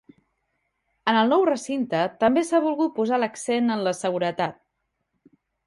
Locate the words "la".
3.91-3.97